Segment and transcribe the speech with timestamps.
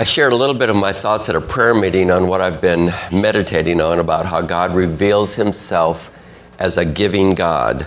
[0.00, 2.60] I shared a little bit of my thoughts at a prayer meeting on what I've
[2.60, 6.08] been meditating on about how God reveals himself
[6.56, 7.84] as a giving God.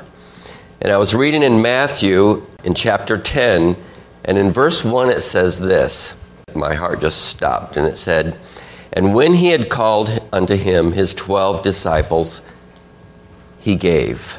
[0.82, 3.78] And I was reading in Matthew in chapter 10,
[4.26, 6.18] and in verse 1 it says this.
[6.54, 8.37] My heart just stopped, and it said,
[8.91, 12.41] And when he had called unto him his twelve disciples,
[13.62, 14.37] he gave.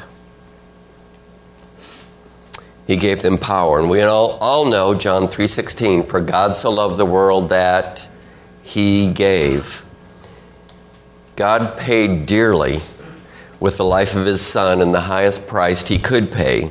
[2.93, 3.79] He gave them power.
[3.81, 8.07] And we all, all know John 3.16, For God so loved the world that
[8.63, 9.83] he gave.
[11.35, 12.83] God paid dearly
[13.59, 16.71] with the life of his son and the highest price he could pay.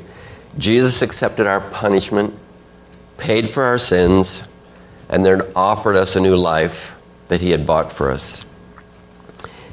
[0.59, 2.35] Jesus accepted our punishment,
[3.17, 4.43] paid for our sins,
[5.09, 6.95] and then offered us a new life
[7.29, 8.45] that he had bought for us.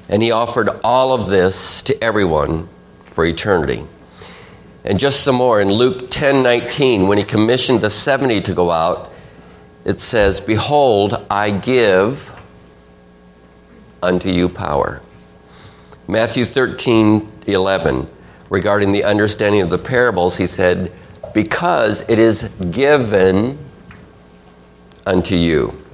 [0.09, 2.70] And he offered all of this to everyone
[3.05, 3.84] for eternity.
[4.88, 8.70] And just some more in Luke 10 19, when he commissioned the 70 to go
[8.70, 9.12] out,
[9.84, 12.33] it says, Behold, I give
[14.02, 15.03] unto you power.
[16.09, 18.09] Matthew 13 11,
[18.48, 20.91] regarding the understanding of the parables, he said,
[21.34, 23.59] Because it is given
[25.05, 25.84] unto you.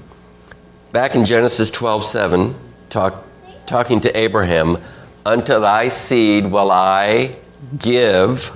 [0.93, 2.55] Back in Genesis 12 7,
[2.91, 3.25] talk,
[3.67, 4.79] talking to Abraham,
[5.27, 7.35] Unto thy seed will I
[7.77, 8.53] give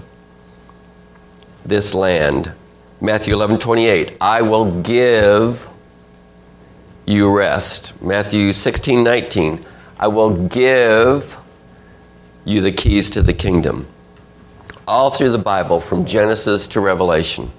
[1.69, 2.53] this land.
[3.01, 5.69] Matthew 11 28, I will give
[7.07, 8.01] you rest.
[8.03, 9.65] Matthew 16 19,
[9.99, 11.39] I will give
[12.45, 13.87] you the keys to the kingdom.
[14.87, 17.51] All through the Bible, from Genesis to Revelation,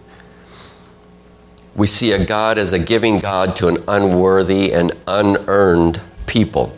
[1.76, 6.76] we see a God as a giving God to an unworthy and unearned people.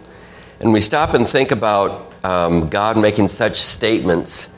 [0.59, 4.49] And we stop and think about um, God making such statements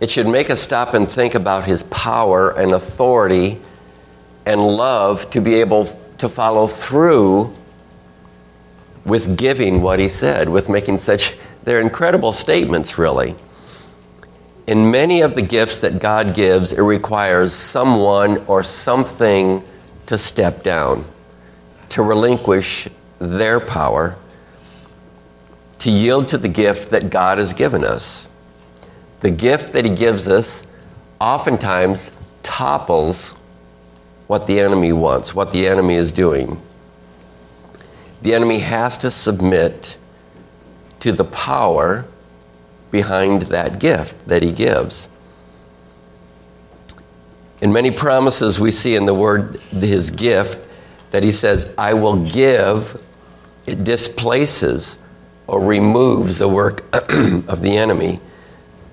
[0.00, 3.60] it should make us stop and think about his power and authority
[4.46, 5.86] and love to be able
[6.18, 7.54] to follow through
[9.04, 13.34] with giving what he said, with making such, they're incredible statements, really.
[14.66, 19.62] In many of the gifts that God gives, it requires someone or something
[20.06, 21.04] to step down,
[21.90, 22.88] to relinquish
[23.18, 24.16] their power,
[25.80, 28.29] to yield to the gift that God has given us
[29.20, 30.66] the gift that he gives us
[31.20, 32.10] oftentimes
[32.42, 33.34] topples
[34.26, 36.60] what the enemy wants, what the enemy is doing.
[38.22, 39.96] The enemy has to submit
[41.00, 42.06] to the power
[42.90, 45.08] behind that gift that he gives.
[47.60, 50.66] In many promises, we see in the word his gift
[51.10, 53.02] that he says, I will give,
[53.66, 54.96] it displaces
[55.46, 58.20] or removes the work of the enemy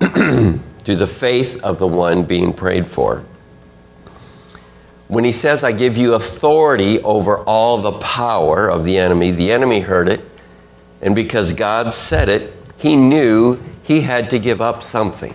[0.00, 0.60] to
[0.96, 3.24] the faith of the one being prayed for.
[5.08, 9.50] When he says, I give you authority over all the power of the enemy, the
[9.50, 10.20] enemy heard it,
[11.00, 15.34] and because God said it, he knew he had to give up something.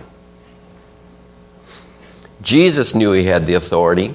[2.40, 4.14] Jesus knew he had the authority,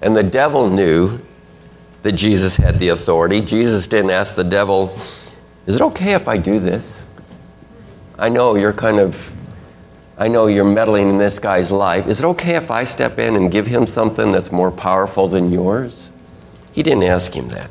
[0.00, 1.20] and the devil knew
[2.02, 3.40] that Jesus had the authority.
[3.40, 4.98] Jesus didn't ask the devil,
[5.66, 7.02] Is it okay if I do this?
[8.18, 9.31] I know you're kind of
[10.18, 12.06] I know you're meddling in this guy's life.
[12.06, 15.50] Is it okay if I step in and give him something that's more powerful than
[15.50, 16.10] yours?
[16.72, 17.70] He didn't ask him that.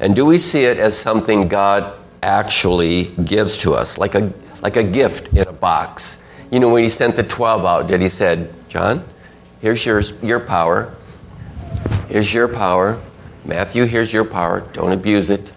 [0.00, 1.92] And do we see it as something God
[2.22, 4.32] actually gives to us, like a,
[4.62, 6.18] like a gift in a box?
[6.50, 9.04] You know, when he sent the 12 out, did he said, John,
[9.60, 10.94] here's your, your power.
[12.08, 13.00] Here's your power.
[13.44, 14.60] Matthew, here's your power.
[14.72, 15.52] Don't abuse it.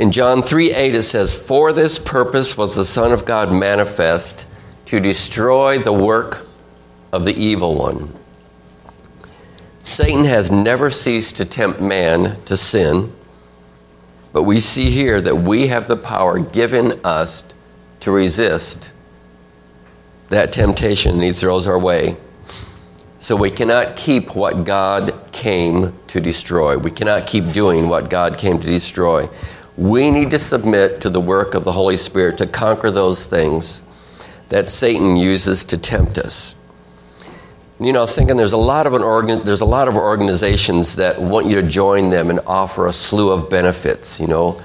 [0.00, 4.46] In John 3 8, it says, For this purpose was the Son of God manifest
[4.86, 6.48] to destroy the work
[7.12, 8.10] of the evil one.
[9.82, 13.12] Satan has never ceased to tempt man to sin,
[14.32, 17.44] but we see here that we have the power given us
[18.00, 18.92] to resist
[20.30, 22.16] that temptation he throws our way.
[23.18, 26.78] So we cannot keep what God came to destroy.
[26.78, 29.28] We cannot keep doing what God came to destroy.
[29.76, 33.82] We need to submit to the work of the Holy Spirit to conquer those things
[34.48, 36.54] that Satan uses to tempt us.
[37.78, 39.96] You know, I was thinking there's a lot of an organ, there's a lot of
[39.96, 44.20] organizations that want you to join them and offer a slew of benefits.
[44.20, 44.60] You know,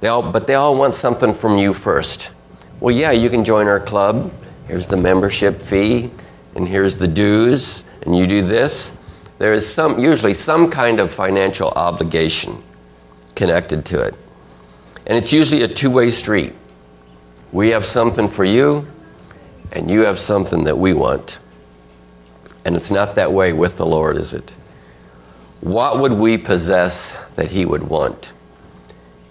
[0.00, 2.30] they all, but they all want something from you first.
[2.80, 4.32] Well, yeah, you can join our club.
[4.66, 6.10] Here's the membership fee,
[6.54, 8.92] and here's the dues, and you do this.
[9.38, 12.62] There is some, usually some kind of financial obligation
[13.34, 14.14] connected to it.
[15.06, 16.52] And it's usually a two way street.
[17.52, 18.86] We have something for you,
[19.70, 21.38] and you have something that we want.
[22.64, 24.54] And it's not that way with the Lord, is it?
[25.64, 28.32] what would we possess that he would want?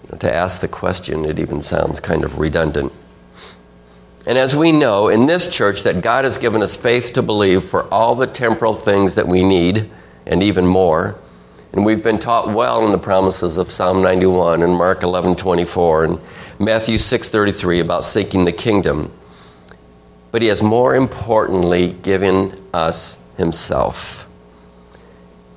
[0.02, 2.92] You know, to ask the question, it even sounds kind of redundant.
[4.26, 7.62] And as we know in this church, that God has given us faith to believe
[7.62, 9.88] for all the temporal things that we need
[10.26, 11.16] and even more.
[11.74, 16.04] And we've been taught well in the promises of Psalm 91 and Mark 11 24
[16.04, 16.20] and
[16.60, 19.10] Matthew 6 33 about seeking the kingdom.
[20.30, 24.28] But He has more importantly given us Himself.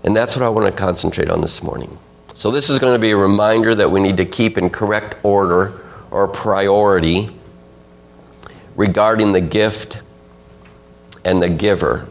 [0.03, 1.99] And that's what I want to concentrate on this morning.
[2.33, 5.17] So, this is going to be a reminder that we need to keep in correct
[5.21, 5.79] order
[6.09, 7.29] or priority
[8.75, 9.99] regarding the gift
[11.23, 12.07] and the giver.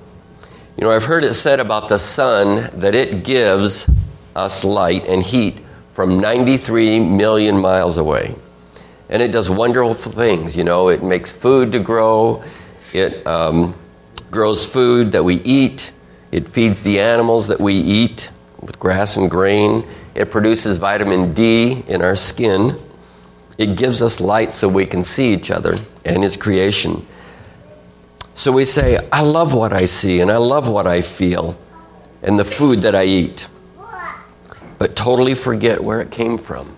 [0.76, 3.88] You know, I've heard it said about the sun that it gives
[4.36, 5.58] us light and heat
[5.92, 8.34] from 93 million miles away.
[9.08, 10.56] And it does wonderful things.
[10.56, 12.44] You know, it makes food to grow,
[12.92, 13.74] it um,
[14.30, 15.92] grows food that we eat,
[16.30, 18.30] it feeds the animals that we eat
[18.60, 22.78] with grass and grain, it produces vitamin D in our skin.
[23.58, 27.06] It gives us light so we can see each other and His creation.
[28.34, 31.58] So we say, I love what I see and I love what I feel
[32.22, 33.48] and the food that I eat,
[34.78, 36.76] but totally forget where it came from.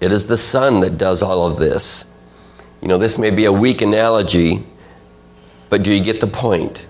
[0.00, 2.06] It is the sun that does all of this.
[2.80, 4.64] You know, this may be a weak analogy,
[5.68, 6.86] but do you get the point?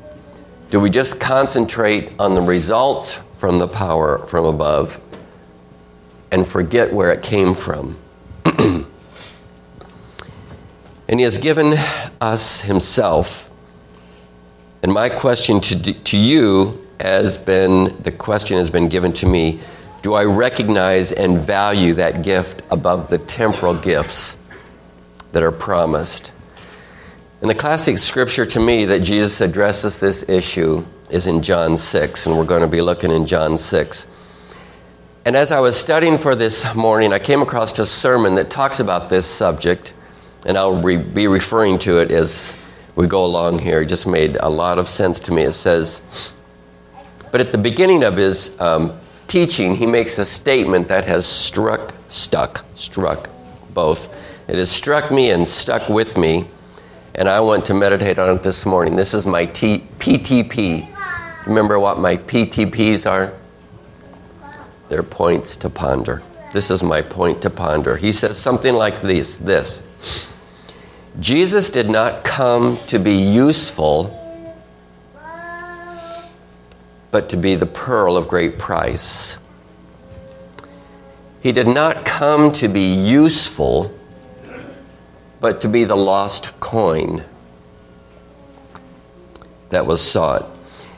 [0.71, 5.01] Do we just concentrate on the results from the power from above
[6.31, 7.97] and forget where it came from?
[11.09, 11.75] And He has given
[12.21, 13.51] us Himself.
[14.81, 19.61] And my question to, to you has been the question has been given to me
[20.03, 24.39] do I recognize and value that gift above the temporal gifts
[25.33, 26.33] that are promised?
[27.43, 32.27] And the classic scripture to me that Jesus addresses this issue is in John 6,
[32.27, 34.07] and we're going to be looking in John 6.
[35.27, 38.81] And as I was studying for this morning, I came across a sermon that talks
[38.81, 39.93] about this subject
[40.45, 42.57] and I'll re- be referring to it as
[42.97, 43.83] we go along here.
[43.83, 45.43] It just made a lot of sense to me.
[45.43, 46.03] It says,
[47.31, 51.95] but at the beginning of his um, teaching, he makes a statement that has struck,
[52.09, 53.29] stuck, struck
[53.73, 54.15] both.
[54.49, 56.49] It has struck me and stuck with me,
[57.15, 58.97] and I want to meditate on it this morning.
[58.97, 60.87] This is my T- PTP.
[61.47, 63.33] Remember what my PTPs are?
[64.89, 66.23] They're points to ponder.
[66.51, 67.97] This is my point to ponder.
[67.97, 69.85] He says something like this, this.
[71.21, 74.20] Jesus did not come to be useful,
[77.11, 79.39] but to be the pearl of great price.
[81.43, 83.93] He did not come to be useful,
[85.41, 87.25] but to be the lost coin
[89.71, 90.49] that was sought.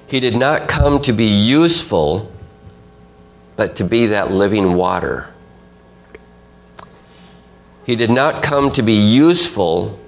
[0.07, 2.31] He did not come to be useful,
[3.57, 5.33] but to be that living water.
[7.87, 9.99] He did not come to be useful,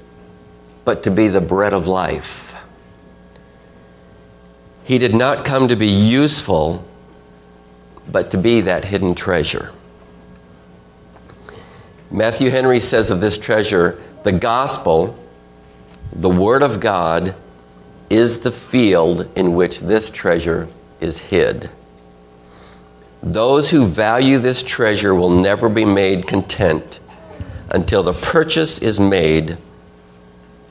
[0.85, 2.54] but to be the bread of life.
[4.85, 6.85] He did not come to be useful,
[8.11, 9.73] but to be that hidden treasure.
[12.11, 15.19] Matthew Henry says of this treasure the gospel,
[16.13, 17.35] the Word of God,
[18.09, 20.69] is the field in which this treasure
[21.01, 21.71] is hid.
[23.23, 27.01] Those who value this treasure will never be made content
[27.71, 29.57] until the purchase is made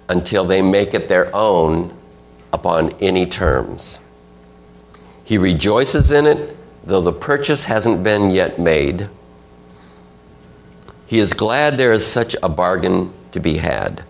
[0.07, 1.95] until they make it their own
[2.51, 3.99] upon any terms.
[5.23, 9.09] He rejoices in it, though the purchase hasn't been yet made.
[11.07, 14.03] He is glad there is such a bargain to be had.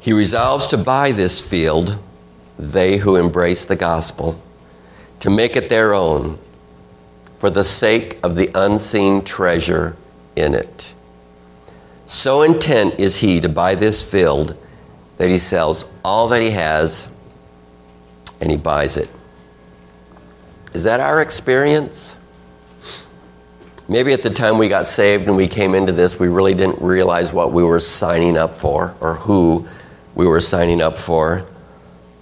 [0.00, 1.98] He resolves to buy this field,
[2.58, 4.42] they who embrace the gospel,
[5.20, 6.38] to make it their own
[7.38, 9.96] for the sake of the unseen treasure
[10.36, 10.94] in it.
[12.06, 14.56] So intent is he to buy this field
[15.18, 17.06] that he sells all that he has
[18.40, 19.08] and he buys it.
[20.72, 22.16] Is that our experience?
[23.88, 26.80] Maybe at the time we got saved and we came into this, we really didn't
[26.80, 29.68] realize what we were signing up for or who
[30.14, 31.44] we were signing up for.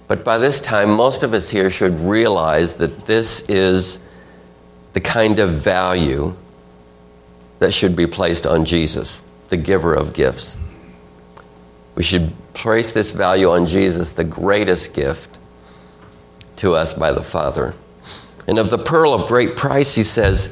[0.07, 3.99] But by this time, most of us here should realize that this is
[4.93, 6.35] the kind of value
[7.59, 10.57] that should be placed on Jesus the giver of gifts.
[11.95, 15.37] We should place this value on Jesus, the greatest gift
[16.57, 17.73] to us by the Father.
[18.49, 20.51] And of the pearl of great price, he says,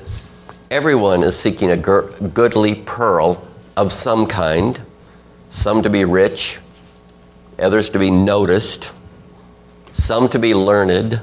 [0.69, 3.43] everyone is seeking a goodly pearl
[3.75, 4.79] of some kind,
[5.49, 6.59] some to be rich,
[7.57, 8.93] others to be noticed,
[9.93, 11.21] some to be learned.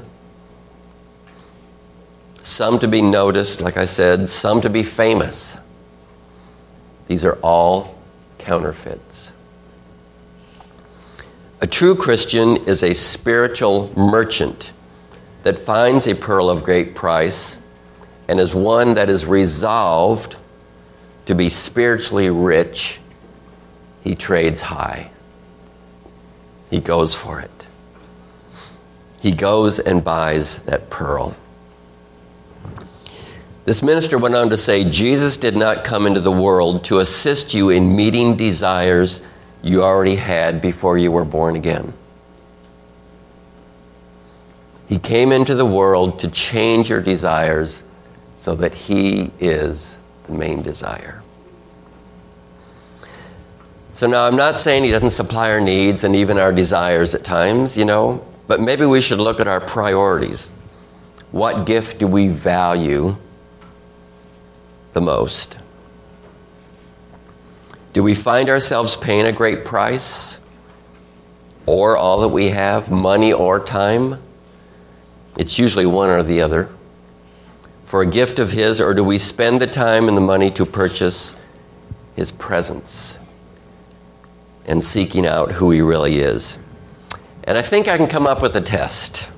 [2.45, 5.57] some to be noticed, like I said, some to be famous.
[7.09, 7.99] These are all
[8.39, 9.33] counterfeits.
[11.63, 14.74] A true Christian is a spiritual merchant
[15.45, 17.59] that finds a pearl of great price
[18.29, 20.37] and is one that is resolved
[21.27, 23.01] to be spiritually rich.
[24.03, 25.11] He trades high,
[26.71, 27.51] he goes for it.
[29.21, 31.35] He goes and buys that pearl.
[33.65, 37.55] This minister went on to say Jesus did not come into the world to assist
[37.55, 39.23] you in meeting desires
[39.63, 41.95] you already had before you were born again.
[44.89, 47.85] He came into the world to change your desires
[48.37, 51.23] so that He is the main desire.
[53.95, 57.25] So now I'm not saying He doesn't supply our needs and even our desires at
[57.25, 60.51] times, you know, but maybe we should look at our priorities.
[61.31, 63.17] What gift do we value
[64.93, 65.59] the most?
[67.93, 70.39] Do we find ourselves paying a great price?
[71.67, 74.21] Or all that we have, money or time?
[75.37, 76.69] It's usually one or the other.
[77.87, 80.65] For a gift of His, or do we spend the time and the money to
[80.65, 81.35] purchase
[82.17, 83.19] His presence
[84.67, 86.59] and seeking out who He really is?
[87.45, 89.31] And I think I can come up with a test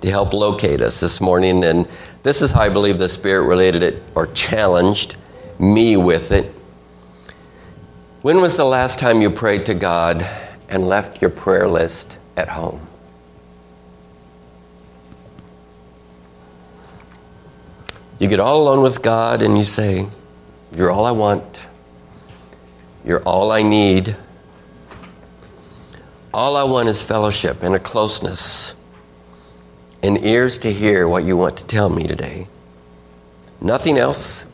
[0.00, 1.62] to help locate us this morning.
[1.64, 1.88] And
[2.22, 5.16] this is how I believe the Spirit related it or challenged
[5.58, 6.52] me with it.
[8.22, 10.26] When was the last time you prayed to God
[10.68, 12.86] and left your prayer list at home?
[18.22, 20.06] You get all alone with God and you say,
[20.76, 21.66] You're all I want.
[23.04, 24.14] You're all I need.
[26.32, 28.74] All I want is fellowship and a closeness
[30.04, 32.46] and ears to hear what you want to tell me today.
[33.60, 34.46] Nothing else.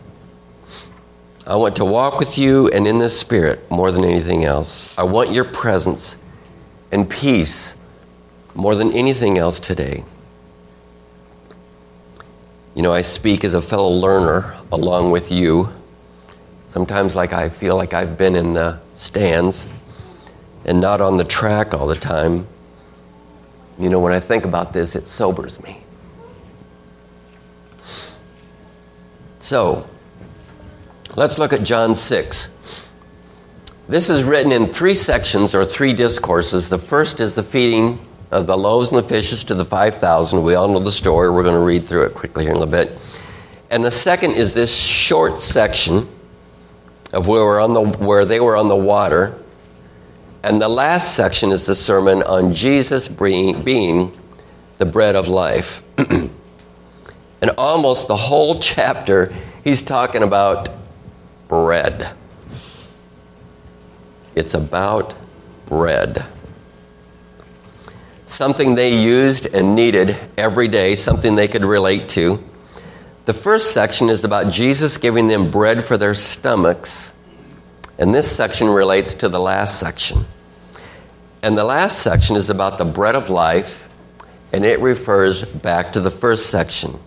[1.46, 4.88] I want to walk with you and in this Spirit more than anything else.
[4.96, 6.16] I want your presence
[6.90, 7.74] and peace
[8.54, 10.04] more than anything else today.
[12.78, 15.74] You know, I speak as a fellow learner along with you.
[16.68, 19.66] Sometimes, like I feel like I've been in the stands
[20.64, 22.46] and not on the track all the time.
[23.80, 25.80] You know, when I think about this, it sobers me.
[29.40, 29.90] So,
[31.16, 32.48] Let's look at John 6.
[33.88, 36.68] This is written in three sections or three discourses.
[36.68, 37.98] The first is the feeding
[38.30, 40.42] of the loaves and the fishes to the 5,000.
[40.42, 41.30] We all know the story.
[41.30, 42.98] We're going to read through it quickly here in a little bit.
[43.70, 46.08] And the second is this short section
[47.12, 49.38] of where, we're on the, where they were on the water.
[50.42, 54.16] And the last section is the sermon on Jesus being, being
[54.78, 55.82] the bread of life.
[55.98, 60.68] and almost the whole chapter, he's talking about
[61.48, 62.12] bread.
[64.34, 65.14] It's about
[65.66, 66.24] bread.
[68.28, 72.42] Something they used and needed every day, something they could relate to.
[73.24, 77.12] The first section is about Jesus giving them bread for their stomachs,
[77.98, 80.26] and this section relates to the last section.
[81.42, 83.88] And the last section is about the bread of life,
[84.52, 87.00] and it refers back to the first section.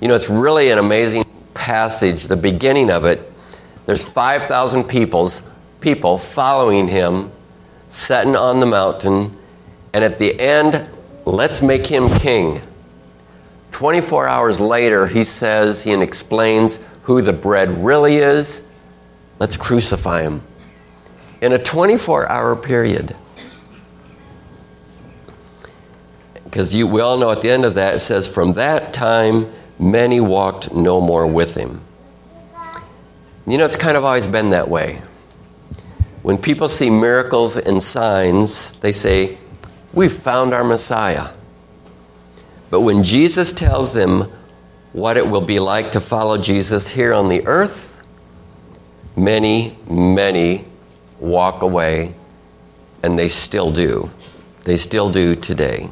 [0.00, 1.24] You know, it's really an amazing
[1.54, 3.32] passage, the beginning of it
[3.86, 5.42] there's 5,000 peoples,
[5.80, 7.32] people following him,
[7.88, 9.36] sitting on the mountain,
[9.92, 10.88] and at the end,
[11.24, 12.60] let's make him king.
[13.72, 18.62] 24 hours later, he says and explains who the bread really is.
[19.38, 20.42] Let's crucify him.
[21.40, 23.16] In a 24 hour period.
[26.44, 30.20] Because we all know at the end of that, it says, From that time, many
[30.20, 31.80] walked no more with him.
[33.46, 35.02] You know, it's kind of always been that way.
[36.22, 39.38] When people see miracles and signs, they say,
[39.92, 41.30] We've found our Messiah.
[42.70, 44.32] But when Jesus tells them
[44.92, 48.02] what it will be like to follow Jesus here on the earth,
[49.16, 50.64] many, many
[51.18, 52.14] walk away,
[53.02, 54.10] and they still do.
[54.64, 55.90] They still do today.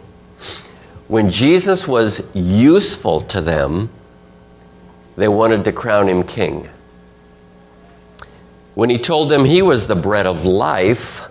[1.08, 3.90] When Jesus was useful to them,
[5.16, 6.68] they wanted to crown him king.
[8.74, 11.28] When he told them he was the bread of life,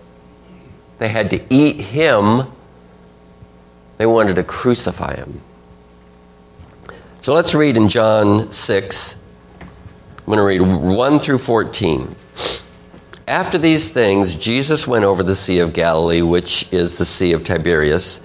[1.00, 2.44] they had to eat him.
[4.00, 5.42] They wanted to crucify him.
[7.20, 9.16] So let's read in John 6.
[9.60, 12.16] I'm going to read 1 through 14.
[13.28, 17.44] After these things, Jesus went over the Sea of Galilee, which is the Sea of
[17.44, 18.22] Tiberias.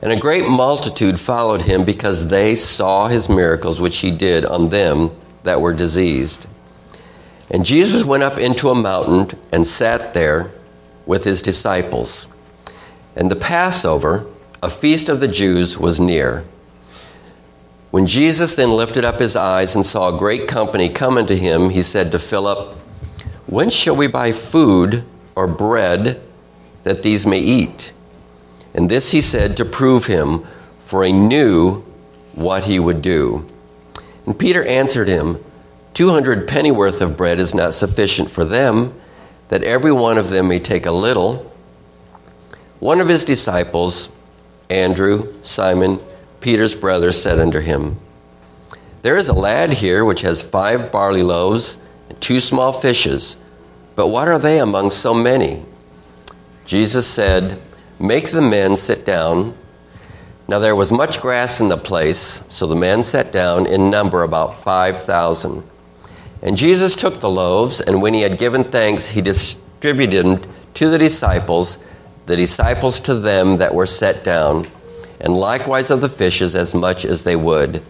[0.00, 4.70] And a great multitude followed him because they saw his miracles which he did on
[4.70, 5.10] them
[5.42, 6.46] that were diseased.
[7.50, 10.50] And Jesus went up into a mountain and sat there
[11.04, 12.28] with his disciples.
[13.14, 14.26] And the Passover,
[14.62, 16.44] a feast of the Jews, was near.
[17.90, 21.70] When Jesus then lifted up his eyes and saw a great company come unto him,
[21.70, 22.76] he said to Philip,
[23.46, 26.20] When shall we buy food or bread
[26.84, 27.92] that these may eat?
[28.74, 30.44] And this he said to prove him,
[30.80, 31.82] for he knew
[32.34, 33.46] what he would do.
[34.26, 35.42] And Peter answered him,
[35.94, 38.92] Two hundred pennyworth of bread is not sufficient for them,
[39.48, 41.50] that every one of them may take a little.
[42.78, 44.10] One of his disciples,
[44.70, 46.00] Andrew, Simon,
[46.40, 47.98] Peter's brother, said unto him,
[49.02, 53.36] There is a lad here which has five barley loaves and two small fishes,
[53.96, 55.64] but what are they among so many?
[56.66, 57.60] Jesus said,
[57.98, 59.56] Make the men sit down.
[60.46, 64.22] Now there was much grass in the place, so the men sat down in number
[64.22, 65.62] about 5,000.
[66.42, 70.90] And Jesus took the loaves, and when he had given thanks, he distributed them to
[70.90, 71.78] the disciples,
[72.28, 74.66] the disciples to them that were set down,
[75.18, 77.82] and likewise of the fishes as much as they would.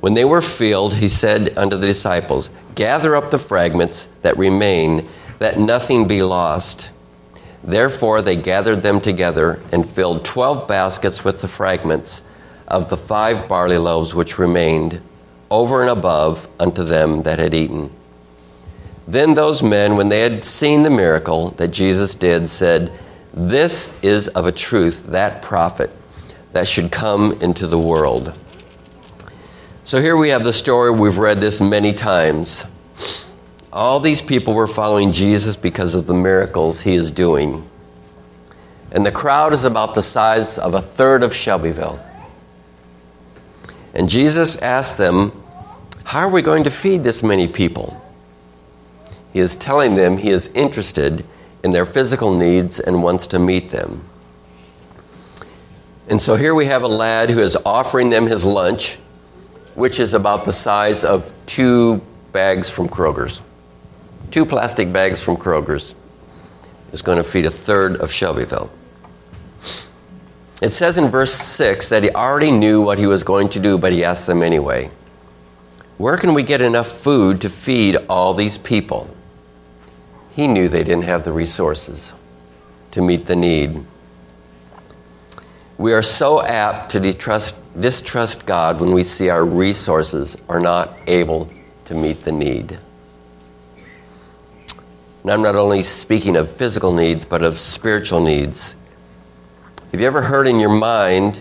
[0.00, 5.08] When they were filled, he said unto the disciples, Gather up the fragments that remain,
[5.40, 6.90] that nothing be lost.
[7.64, 12.22] Therefore they gathered them together and filled twelve baskets with the fragments
[12.68, 15.00] of the five barley loaves which remained,
[15.50, 17.90] over and above unto them that had eaten.
[19.08, 22.92] Then those men, when they had seen the miracle that Jesus did, said,
[23.36, 25.90] This is of a truth that prophet
[26.52, 28.32] that should come into the world.
[29.84, 32.64] So here we have the story, we've read this many times.
[33.72, 37.68] All these people were following Jesus because of the miracles he is doing.
[38.92, 41.98] And the crowd is about the size of a third of Shelbyville.
[43.92, 45.32] And Jesus asked them,
[46.04, 48.00] How are we going to feed this many people?
[49.32, 51.26] He is telling them he is interested
[51.64, 54.04] in their physical needs and wants to meet them.
[56.08, 58.96] And so here we have a lad who is offering them his lunch,
[59.74, 62.00] which is about the size of two
[62.32, 63.42] bags from Kroger's
[64.34, 65.94] two plastic bags from Kroger's
[66.92, 68.68] is going to feed a third of Shelbyville.
[70.60, 73.78] It says in verse 6 that he already knew what he was going to do,
[73.78, 74.90] but he asked them anyway.
[75.98, 79.08] Where can we get enough food to feed all these people?
[80.34, 82.12] He knew they didn't have the resources
[82.90, 83.84] to meet the need.
[85.78, 90.96] We are so apt to distrust, distrust God when we see our resources are not
[91.06, 91.50] able
[91.84, 92.78] to meet the need.
[95.22, 98.74] And I'm not only speaking of physical needs, but of spiritual needs.
[99.92, 101.40] Have you ever heard in your mind,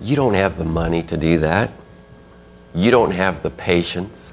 [0.00, 1.72] you don't have the money to do that?
[2.74, 4.32] You don't have the patience.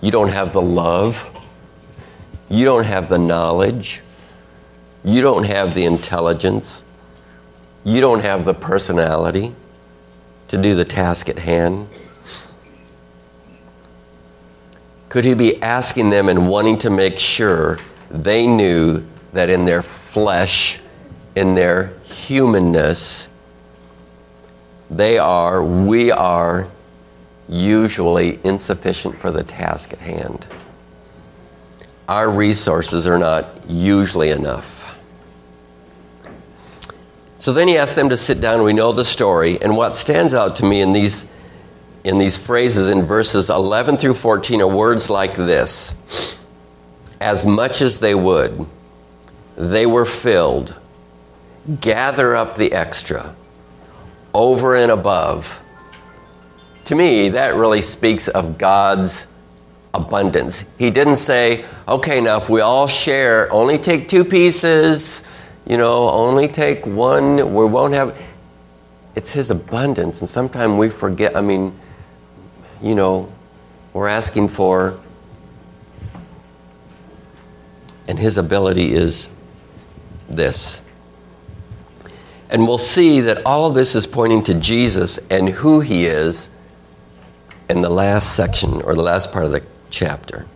[0.00, 1.28] You don't have the love.
[2.52, 4.02] You don't have the knowledge.
[5.02, 6.84] You don't have the intelligence.
[7.82, 9.54] You don't have the personality
[10.48, 11.88] to do the task at hand.
[15.08, 17.78] Could he be asking them and wanting to make sure
[18.10, 20.78] they knew that in their flesh,
[21.34, 23.30] in their humanness,
[24.90, 26.68] they are, we are
[27.48, 30.46] usually insufficient for the task at hand.
[32.08, 34.98] Our resources are not usually enough.
[37.38, 38.62] So then he asked them to sit down.
[38.62, 39.60] We know the story.
[39.60, 41.26] And what stands out to me in these
[42.04, 46.38] in these phrases in verses 11 through 14 are words like this
[47.20, 48.66] As much as they would,
[49.56, 50.76] they were filled.
[51.80, 53.36] Gather up the extra,
[54.34, 55.60] over and above.
[56.86, 59.28] To me, that really speaks of God's
[59.94, 60.64] abundance.
[60.78, 65.22] He didn't say, okay, now if we all share, only take two pieces,
[65.66, 68.20] you know, only take one, we won't have.
[69.14, 70.20] It's His abundance.
[70.20, 71.78] And sometimes we forget, I mean,
[72.82, 73.30] you know,
[73.92, 74.98] we're asking for.
[78.08, 79.28] And his ability is
[80.28, 80.80] this.
[82.50, 86.50] And we'll see that all of this is pointing to Jesus and who he is
[87.70, 90.46] in the last section or the last part of the chapter.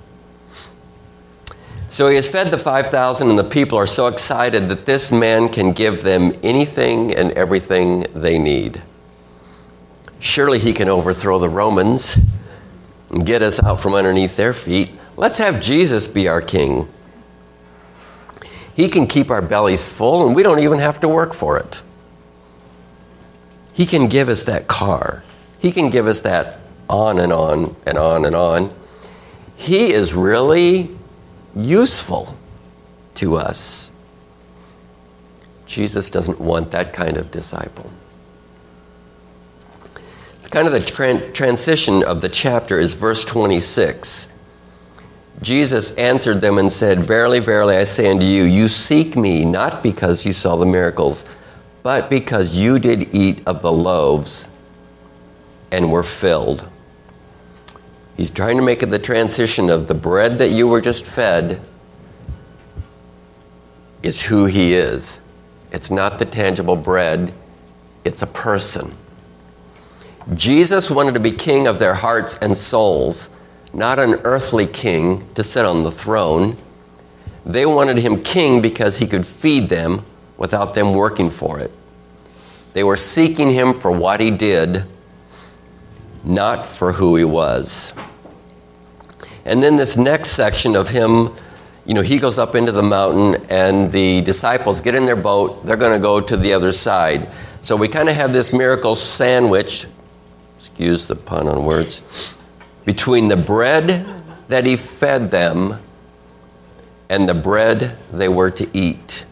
[1.89, 5.49] So he has fed the 5,000, and the people are so excited that this man
[5.49, 8.83] can give them anything and everything they need.
[10.19, 12.19] Surely he can overthrow the Romans
[13.11, 14.91] and get us out from underneath their feet.
[15.17, 16.89] Let's have Jesus be our king.
[18.75, 21.83] He can keep our bellies full, and we don't even have to work for it.
[23.73, 25.23] He can give us that car.
[25.61, 28.75] He can give us that on and on and on and on.
[29.57, 30.91] He is really
[31.55, 32.37] useful
[33.15, 33.91] to us.
[35.67, 37.91] Jesus doesn't want that kind of disciple.
[40.51, 44.29] Kind of the tran- transition of the chapter is verse 26.
[45.43, 49.83] Jesus answered them and said, Verily, verily, I say unto you, you seek me not
[49.83, 51.27] because you saw the miracles,
[51.83, 54.49] but because you did eat of the loaves
[55.71, 56.67] and were filled.
[58.17, 61.61] He's trying to make the transition of the bread that you were just fed
[64.03, 65.21] is who he is.
[65.71, 67.33] It's not the tangible bread,
[68.05, 68.97] it's a person.
[70.35, 73.31] Jesus wanted to be king of their hearts and souls,
[73.73, 76.57] not an earthly king to sit on the throne.
[77.45, 80.05] They wanted him king because he could feed them
[80.37, 81.71] without them working for it.
[82.73, 84.85] They were seeking him for what he did,
[86.25, 87.93] not for who he was.
[89.47, 91.31] And then this next section of him,
[91.87, 95.65] you know, he goes up into the mountain and the disciples get in their boat.
[95.65, 97.29] They're going to go to the other side.
[97.63, 99.87] So we kind of have this miracle sandwiched,
[100.59, 102.37] excuse the pun on words,
[102.85, 104.05] between the bread
[104.49, 105.81] that he fed them
[107.09, 109.25] and the bread they were to eat.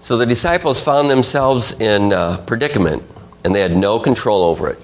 [0.00, 3.02] So the disciples found themselves in a predicament
[3.42, 4.78] and they had no control over it.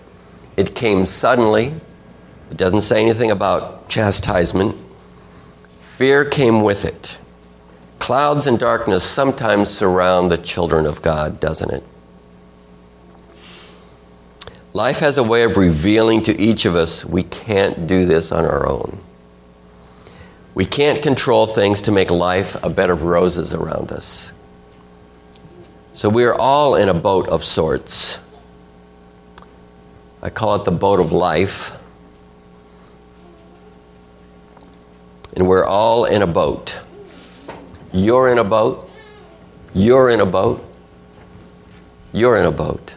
[0.57, 1.75] It came suddenly,
[2.51, 4.77] it doesn't say anything about chastisement.
[5.97, 7.19] Fear came with it.
[7.99, 11.85] Clouds and darkness sometimes surround the children of God, doesn't it?
[14.73, 18.45] Life has a way of revealing to each of us we can't do this on
[18.45, 19.01] our own.
[20.55, 24.33] We can't control things to make life a bed of roses around us.
[25.95, 28.19] So we are all in a boat of sorts.
[30.23, 31.73] I call it the boat of life.
[35.37, 36.81] And we're all in a boat.
[37.93, 38.89] You're in a boat.
[39.75, 40.65] You're in a boat.
[42.13, 42.97] You're in a boat.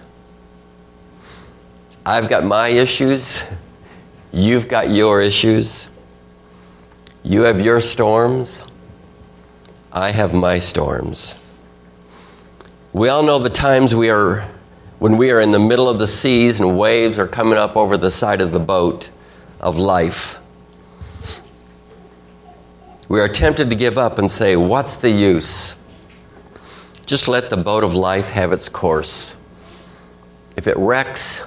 [2.05, 3.43] I've got my issues.
[4.31, 5.87] You've got your issues.
[7.23, 8.61] You have your storms.
[9.91, 11.35] I have my storms.
[12.91, 14.47] We all know the times we are
[14.99, 17.97] when we are in the middle of the seas and waves are coming up over
[17.97, 19.09] the side of the boat
[19.59, 20.39] of life
[23.09, 25.75] we are tempted to give up and say, What's the use?
[27.05, 29.35] Just let the boat of life have its course.
[30.55, 31.41] If it wrecks,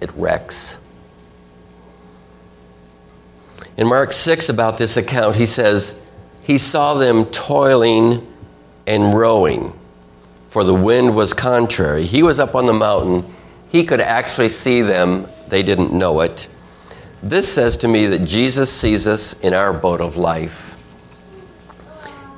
[0.00, 0.76] it wrecks.
[3.76, 5.94] In Mark 6, about this account, he says,
[6.42, 8.26] He saw them toiling
[8.86, 9.72] and rowing,
[10.50, 12.04] for the wind was contrary.
[12.04, 13.34] He was up on the mountain.
[13.70, 16.46] He could actually see them, they didn't know it.
[17.22, 20.63] This says to me that Jesus sees us in our boat of life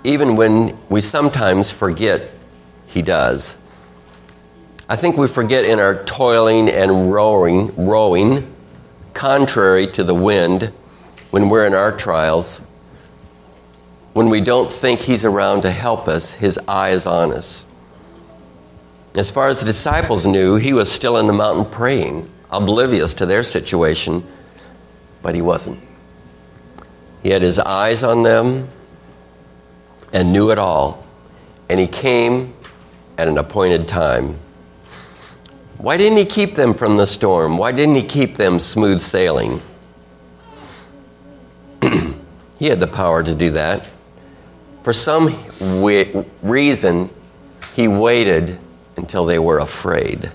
[0.07, 2.31] even when we sometimes forget
[2.87, 3.59] He does.
[4.88, 8.55] I think we forget in our toiling and rowing, rowing,
[9.14, 10.73] contrary to the wind,
[11.31, 12.59] when we're in our trials,
[14.12, 17.66] when we don't think He's around to help us, His eye is on us.
[19.16, 23.27] As far as the disciples knew, He was still in the mountain praying, oblivious to
[23.27, 24.25] their situation,
[25.21, 25.81] but He wasn't.
[27.25, 28.69] He had His eyes on them,
[30.17, 31.05] and knew it all,
[31.69, 32.55] and he came
[33.19, 34.39] at an appointed time.
[35.77, 37.59] Why didn't he keep them from the storm?
[37.59, 39.61] Why didn't he keep them smooth sailing?
[42.59, 43.91] he had the power to do that.
[44.85, 45.37] For some
[46.41, 47.11] reason,
[47.75, 48.59] he waited
[48.97, 50.33] until they were afraid.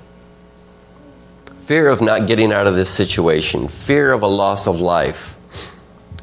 [1.65, 5.35] Fear of not getting out of this situation, fear of a loss of life.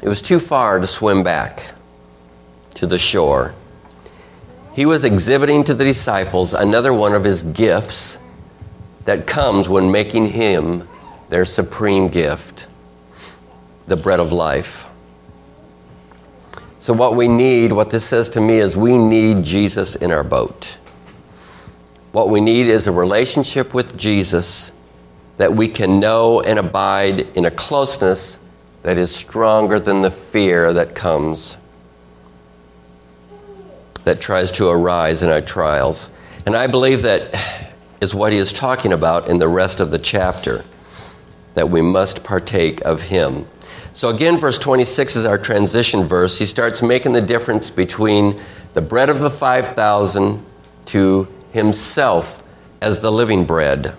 [0.01, 1.68] It was too far to swim back
[2.75, 3.53] to the shore.
[4.73, 8.19] He was exhibiting to the disciples another one of his gifts
[9.05, 10.87] that comes when making him
[11.29, 12.67] their supreme gift
[13.87, 14.85] the bread of life.
[16.79, 20.23] So, what we need, what this says to me, is we need Jesus in our
[20.23, 20.77] boat.
[22.11, 24.71] What we need is a relationship with Jesus
[25.37, 28.39] that we can know and abide in a closeness
[28.83, 31.57] that is stronger than the fear that comes
[34.09, 36.09] that tries to arise in our trials.
[36.47, 39.99] And I believe that is what he is talking about in the rest of the
[39.99, 40.65] chapter,
[41.53, 43.45] that we must partake of him.
[43.93, 46.39] So, again, verse 26 is our transition verse.
[46.39, 48.41] He starts making the difference between
[48.73, 50.43] the bread of the 5,000
[50.85, 52.41] to himself
[52.81, 53.95] as the living bread.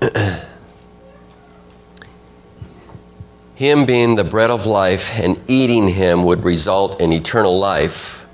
[3.56, 8.26] him being the bread of life and eating him would result in eternal life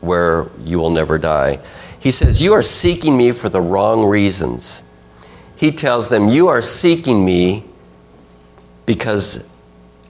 [0.00, 1.60] where you will never die.
[2.00, 4.82] He says, You are seeking me for the wrong reasons.
[5.54, 7.64] He tells them, You are seeking me
[8.84, 9.44] because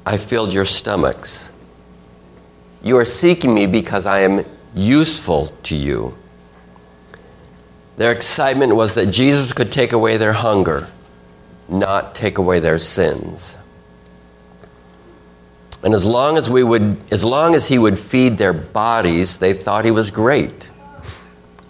[0.06, 1.52] I filled your stomachs.
[2.82, 6.16] You are seeking me because I am useful to you.
[7.98, 10.88] Their excitement was that Jesus could take away their hunger,
[11.68, 13.54] not take away their sins.
[15.82, 19.54] And as long as we would as long as he would feed their bodies, they
[19.54, 20.70] thought he was great.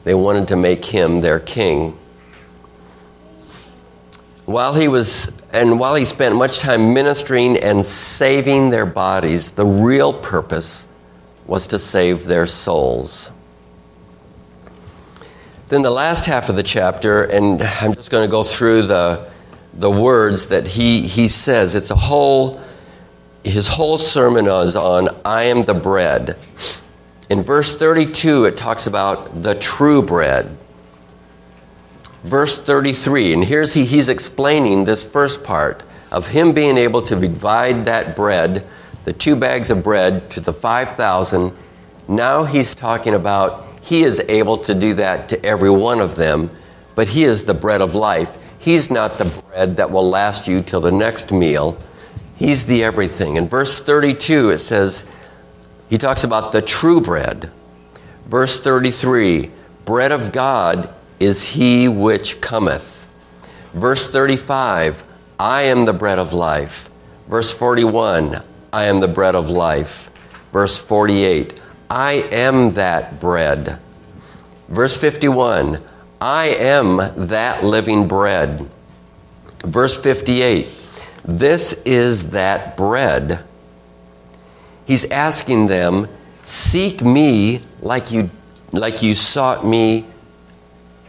[0.05, 1.99] They wanted to make him their king.
[4.47, 9.67] While he was and while he spent much time ministering and saving their bodies, the
[9.67, 10.87] real purpose
[11.47, 13.31] was to save their souls.
[15.69, 19.29] Then the last half of the chapter, and I'm just going to go through the,
[19.75, 21.75] the words that he, he says.
[21.75, 22.59] It's a whole
[23.49, 26.37] his whole sermon is on I am the bread.
[27.31, 30.57] In verse 32, it talks about the true bread.
[32.25, 37.17] Verse 33, and here's he, he's explaining this first part of him being able to
[37.17, 38.67] divide that bread,
[39.05, 41.53] the two bags of bread, to the 5,000.
[42.09, 46.51] Now he's talking about he is able to do that to every one of them,
[46.95, 48.37] but he is the bread of life.
[48.59, 51.79] He's not the bread that will last you till the next meal
[52.39, 53.37] He's the everything.
[53.37, 55.05] In verse 32, it says,
[55.91, 57.51] he talks about the true bread.
[58.27, 59.51] Verse 33,
[59.85, 63.11] bread of God is he which cometh.
[63.75, 65.03] Verse 35,
[65.41, 66.89] I am the bread of life.
[67.27, 70.09] Verse 41, I am the bread of life.
[70.53, 73.81] Verse 48, I am that bread.
[74.69, 75.83] Verse 51,
[76.21, 76.99] I am
[77.29, 78.69] that living bread.
[79.65, 80.69] Verse 58,
[81.29, 83.45] this is that bread.
[84.87, 86.09] He's asking them,
[86.43, 88.31] Seek me like you,
[88.73, 90.07] like you sought me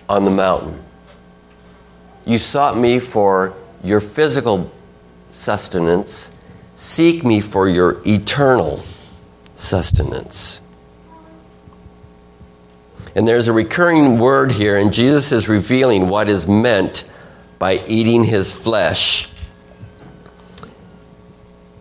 [0.09, 0.83] on the mountain.
[2.25, 4.69] You sought me for your physical
[5.31, 6.31] sustenance.
[6.75, 8.83] Seek me for your eternal
[9.55, 10.59] sustenance.
[13.15, 17.05] And there's a recurring word here, and Jesus is revealing what is meant
[17.57, 19.29] by eating his flesh.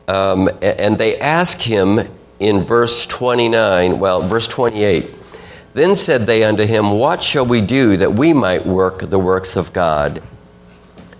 [0.08, 2.00] Um, and they ask him
[2.40, 5.14] in verse 29, well, verse 28.
[5.74, 9.54] Then said they unto him, What shall we do that we might work the works
[9.54, 10.22] of God?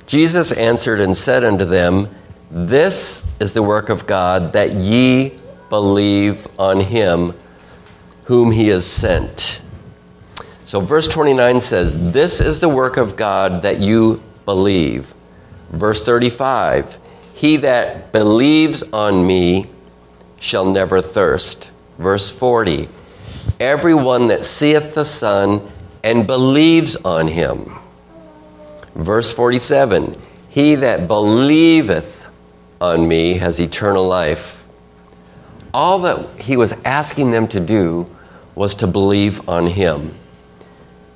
[0.07, 2.09] Jesus answered and said unto them,
[2.51, 7.35] This is the work of God, that ye believe on him
[8.25, 9.61] whom he has sent.
[10.65, 15.13] So, verse 29 says, This is the work of God that you believe.
[15.71, 16.99] Verse 35,
[17.39, 19.65] he that believes on me
[20.41, 21.71] shall never thirst.
[21.97, 22.89] Verse 40
[23.61, 25.71] Everyone that seeth the Son
[26.03, 27.77] and believes on him.
[28.97, 32.27] Verse 47 He that believeth
[32.81, 34.65] on me has eternal life.
[35.73, 38.13] All that he was asking them to do
[38.57, 40.17] was to believe on him.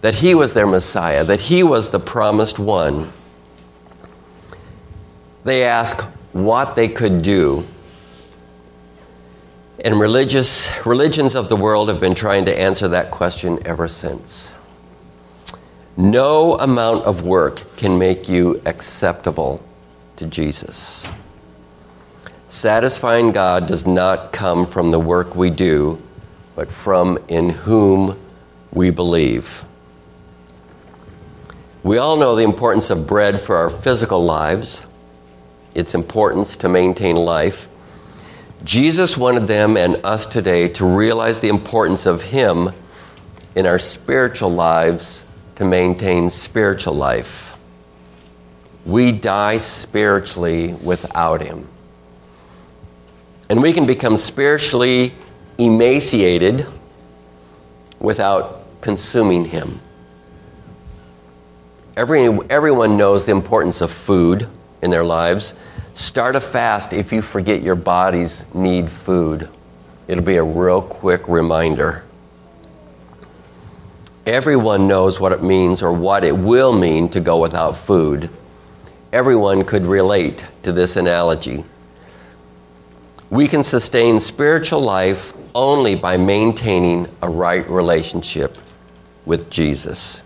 [0.02, 3.12] That he was their Messiah, that he was the promised one
[5.44, 6.00] they ask
[6.32, 7.66] what they could do.
[9.84, 14.52] And religious, religions of the world have been trying to answer that question ever since.
[15.96, 19.64] No amount of work can make you acceptable
[20.16, 21.08] to Jesus.
[22.46, 26.00] Satisfying God does not come from the work we do,
[26.54, 28.18] but from in whom
[28.72, 29.64] we believe.
[31.82, 34.86] We all know the importance of bread for our physical lives
[35.74, 37.68] its importance to maintain life.
[38.64, 42.70] Jesus wanted them and us today to realize the importance of Him
[43.54, 45.24] in our spiritual lives
[45.56, 47.56] to maintain spiritual life.
[48.86, 51.68] We die spiritually without Him.
[53.48, 55.12] And we can become spiritually
[55.58, 56.66] emaciated
[57.98, 59.80] without consuming Him.
[61.96, 64.48] Every, everyone knows the importance of food
[64.82, 65.54] in their lives.
[65.94, 69.48] Start a fast if you forget your bodies need food.
[70.08, 72.04] It'll be a real quick reminder.
[74.26, 78.30] Everyone knows what it means or what it will mean to go without food.
[79.12, 81.64] Everyone could relate to this analogy.
[83.30, 88.56] We can sustain spiritual life only by maintaining a right relationship
[89.24, 90.22] with Jesus.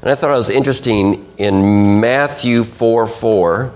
[0.00, 3.72] And I thought it was interesting in Matthew 4 4,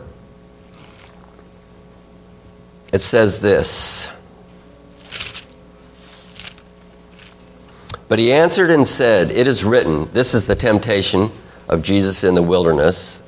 [2.93, 4.09] it says this.
[8.09, 11.31] But he answered and said, It is written, this is the temptation
[11.67, 13.23] of Jesus in the wilderness.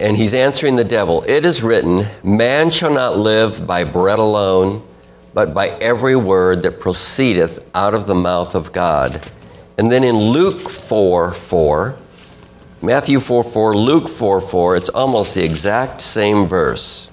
[0.00, 4.82] And he's answering the devil, It is written, Man shall not live by bread alone,
[5.34, 9.20] but by every word that proceedeth out of the mouth of God.
[9.78, 11.96] And then in Luke 4 4,
[12.82, 17.10] Matthew 4 4, Luke 4 4, it's almost the exact same verse.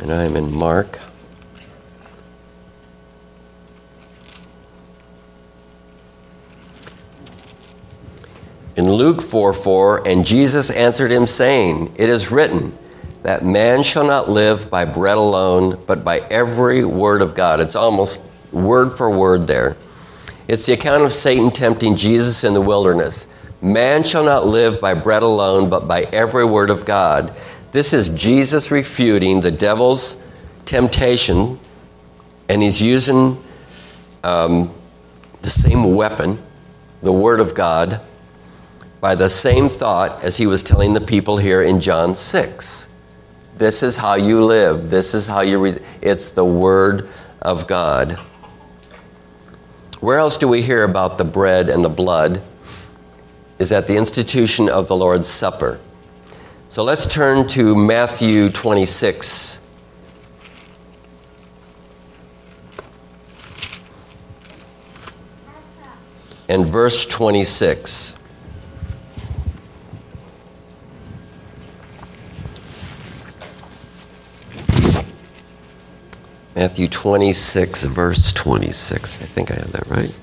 [0.00, 1.00] And I'm in Mark.
[8.74, 12.76] In Luke 4 4, and Jesus answered him, saying, It is written,
[13.22, 17.60] that man shall not live by bread alone, but by every word of God.
[17.60, 18.20] It's almost
[18.52, 19.76] word for word there.
[20.48, 23.26] It's the account of Satan tempting Jesus in the wilderness.
[23.60, 27.34] Man shall not live by bread alone, but by every word of God.
[27.72, 30.16] This is Jesus refuting the devil's
[30.66, 31.58] temptation,
[32.48, 33.42] and he's using
[34.22, 34.70] um,
[35.40, 36.38] the same weapon,
[37.02, 38.00] the Word of God,
[39.00, 42.86] by the same thought as he was telling the people here in John 6.
[43.58, 44.90] This is how you live.
[44.90, 45.58] This is how you.
[45.58, 47.08] Re- it's the Word
[47.40, 48.18] of God.
[50.02, 52.42] Where else do we hear about the bread and the blood?
[53.60, 55.78] Is at the institution of the Lord's Supper.
[56.68, 59.60] So let's turn to Matthew 26.
[66.48, 68.16] And verse 26.
[76.62, 79.20] Matthew 26, verse 26.
[79.20, 80.14] I think I have that right.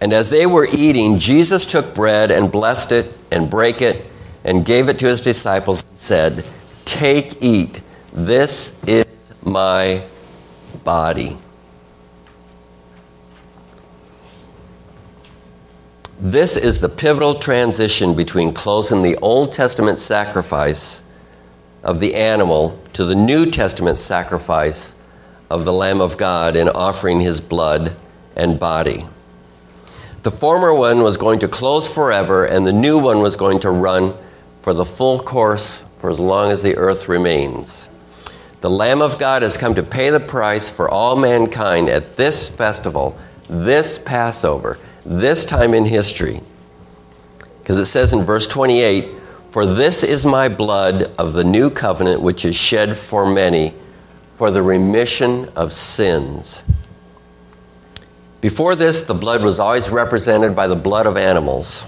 [0.00, 4.04] And as they were eating, Jesus took bread and blessed it and brake it
[4.42, 6.44] and gave it to his disciples and said,
[6.84, 7.80] Take, eat.
[8.12, 9.06] This is
[9.44, 10.02] my
[10.82, 11.38] body.
[16.18, 21.04] This is the pivotal transition between closing the Old Testament sacrifice
[21.86, 24.96] of the animal to the New Testament sacrifice
[25.48, 27.94] of the Lamb of God in offering his blood
[28.34, 29.06] and body.
[30.24, 33.70] The former one was going to close forever, and the new one was going to
[33.70, 34.14] run
[34.62, 37.88] for the full course for as long as the earth remains.
[38.62, 42.48] The Lamb of God has come to pay the price for all mankind at this
[42.48, 43.16] festival,
[43.48, 46.40] this Passover, this time in history.
[47.60, 49.15] Because it says in verse 28
[49.56, 53.72] for this is my blood of the new covenant, which is shed for many
[54.36, 56.62] for the remission of sins.
[58.42, 61.86] Before this, the blood was always represented by the blood of animals.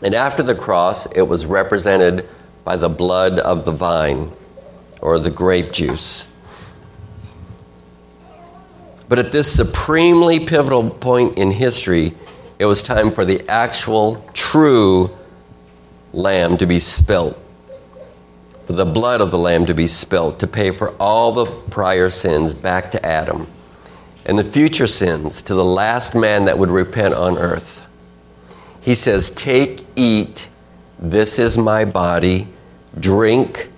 [0.00, 2.26] And after the cross, it was represented
[2.64, 4.32] by the blood of the vine
[5.02, 6.26] or the grape juice.
[9.06, 12.14] But at this supremely pivotal point in history,
[12.58, 15.10] it was time for the actual, true
[16.12, 17.38] lamb to be spilt,
[18.66, 22.10] for the blood of the lamb to be spilt, to pay for all the prior
[22.10, 23.46] sins back to Adam,
[24.26, 27.86] and the future sins to the last man that would repent on earth.
[28.80, 30.48] He says, Take, eat,
[30.98, 32.48] this is my body,
[32.98, 33.70] drink,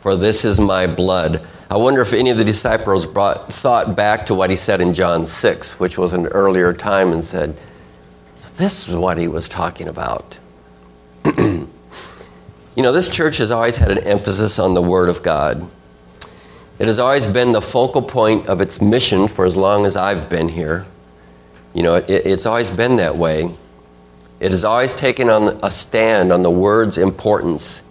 [0.00, 1.46] for this is my blood.
[1.70, 4.92] I wonder if any of the disciples brought thought back to what he said in
[4.92, 7.56] John 6, which was an earlier time, and said,
[8.36, 10.38] So this is what he was talking about.
[12.74, 15.68] You know, this church has always had an emphasis on the Word of God.
[16.78, 20.30] It has always been the focal point of its mission for as long as I've
[20.30, 20.86] been here.
[21.74, 23.54] You know, it, it's always been that way.
[24.40, 27.82] It has always taken on a stand on the Word's importance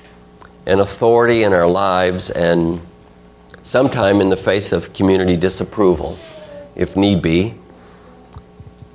[0.65, 2.81] and authority in our lives, and
[3.63, 6.17] sometime in the face of community disapproval,
[6.75, 7.53] if need be.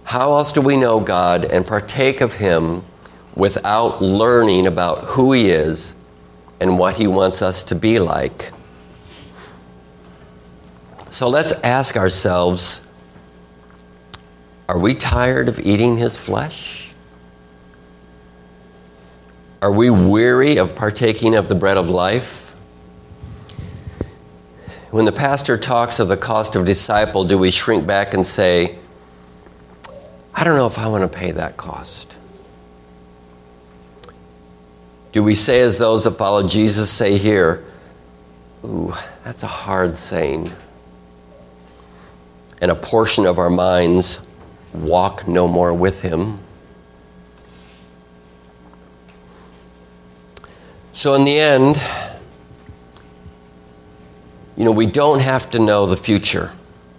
[0.03, 2.83] How else do we know God and partake of Him?
[3.37, 5.95] Without learning about who He is
[6.59, 8.53] and what He wants us to be like.
[11.11, 12.83] So let's ask ourselves
[14.69, 16.91] are we tired of eating His flesh?
[19.63, 22.55] Are we weary of partaking of the bread of life?
[24.91, 28.79] When the pastor talks of the cost of disciple, do we shrink back and say,
[30.35, 32.06] I don't know if I want to pay that cost?
[35.17, 37.65] Do we say, as those that follow Jesus say here,
[38.63, 38.93] Ooh,
[39.25, 40.53] that's a hard saying.
[42.61, 44.21] and a portion of our minds
[44.75, 46.39] walk no more with Him.
[50.93, 51.81] So, in the end,
[54.55, 56.53] you know, we don't have to know the future.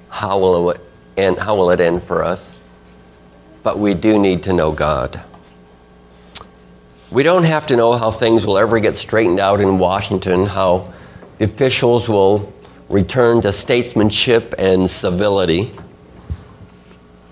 [0.10, 0.82] How will it
[1.16, 2.58] end, how will it end for us?
[3.62, 5.22] But we do need to know God.
[7.10, 10.94] We don't have to know how things will ever get straightened out in Washington, how
[11.38, 12.52] the officials will
[12.90, 15.72] return to statesmanship and civility.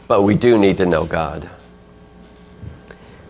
[0.07, 1.49] But we do need to know God.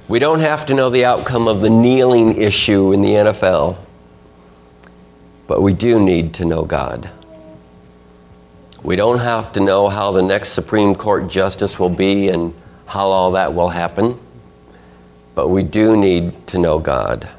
[0.07, 3.77] We don't have to know the outcome of the kneeling issue in the NFL,
[5.47, 7.09] but we do need to know God.
[8.83, 12.53] We don't have to know how the next Supreme Court justice will be and
[12.85, 14.19] how all that will happen,
[15.35, 17.29] but we do need to know God.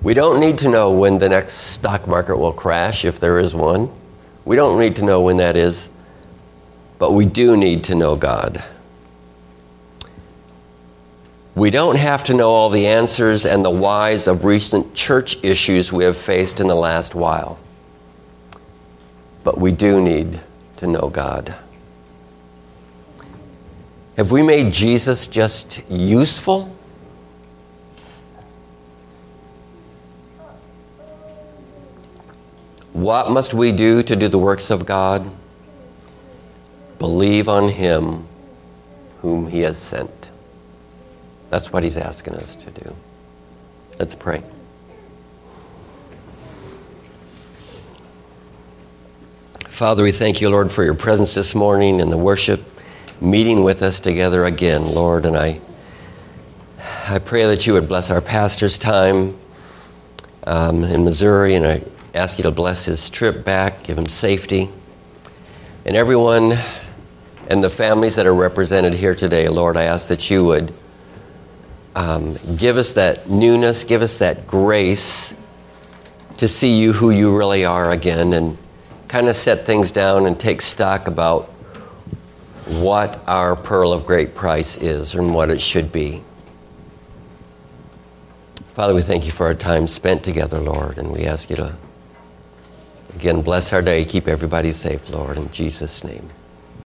[0.00, 3.54] We don't need to know when the next stock market will crash, if there is
[3.54, 3.90] one.
[4.44, 5.90] We don't need to know when that is,
[6.98, 8.62] but we do need to know God.
[11.54, 15.92] We don't have to know all the answers and the whys of recent church issues
[15.92, 17.58] we have faced in the last while.
[19.42, 20.40] But we do need
[20.78, 21.54] to know God.
[24.16, 26.74] Have we made Jesus just useful?
[32.92, 35.28] What must we do to do the works of God?
[36.98, 38.26] Believe on Him
[39.18, 40.24] whom He has sent.
[41.54, 42.96] That's what he's asking us to do.
[44.00, 44.42] Let's pray.
[49.68, 52.73] Father, we thank you, Lord, for your presence this morning in the worship,
[53.20, 55.26] meeting with us together again, Lord.
[55.26, 55.60] And I,
[57.08, 59.36] I pray that you would bless our pastor's time
[60.46, 61.82] um, in Missouri, and I
[62.14, 64.70] ask you to bless his trip back, give him safety.
[65.84, 66.58] And everyone
[67.48, 70.72] and the families that are represented here today, Lord, I ask that you would
[71.94, 75.34] um, give us that newness, give us that grace
[76.38, 78.58] to see you who you really are again and
[79.08, 81.53] kind of set things down and take stock about
[82.66, 86.22] what our pearl of great price is and what it should be.
[88.74, 91.76] Father, we thank you for our time spent together, Lord, and we ask you to,
[93.14, 96.28] again, bless our day, keep everybody safe, Lord, in Jesus' name.